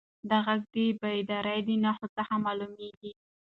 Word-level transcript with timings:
دا 0.29 0.37
غږ 0.45 0.61
د 0.73 0.75
بیدارۍ 1.01 1.59
د 1.67 1.69
نښو 1.83 2.07
څخه 2.17 2.33
معلومېده. 2.45 3.11